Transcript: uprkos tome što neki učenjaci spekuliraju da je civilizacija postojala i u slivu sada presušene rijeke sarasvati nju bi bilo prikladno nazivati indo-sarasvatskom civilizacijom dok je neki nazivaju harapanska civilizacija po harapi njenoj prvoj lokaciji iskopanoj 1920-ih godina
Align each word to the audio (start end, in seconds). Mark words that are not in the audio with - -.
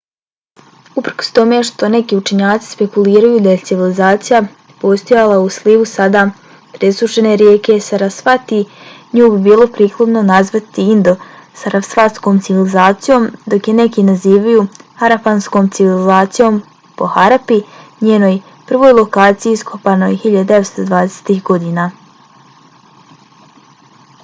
uprkos 0.99 1.27
tome 1.39 1.57
što 1.67 1.87
neki 1.95 2.15
učenjaci 2.19 2.69
spekuliraju 2.75 3.41
da 3.47 3.51
je 3.55 3.59
civilizacija 3.69 4.39
postojala 4.83 5.35
i 5.41 5.43
u 5.49 5.51
slivu 5.55 5.83
sada 5.91 6.23
presušene 6.77 7.33
rijeke 7.41 7.75
sarasvati 7.89 8.61
nju 9.19 9.27
bi 9.35 9.43
bilo 9.49 9.67
prikladno 9.77 10.23
nazivati 10.31 10.87
indo-sarasvatskom 10.95 12.41
civilizacijom 12.47 13.29
dok 13.55 13.69
je 13.71 13.77
neki 13.83 14.07
nazivaju 14.09 14.65
harapanska 15.03 15.63
civilizacija 15.77 16.51
po 17.01 17.11
harapi 17.19 17.61
njenoj 18.11 18.35
prvoj 18.71 18.97
lokaciji 19.03 19.59
iskopanoj 19.61 20.19
1920-ih 20.25 21.43
godina 21.53 21.89